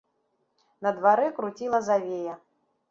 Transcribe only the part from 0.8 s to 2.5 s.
На дварэ круціла завея.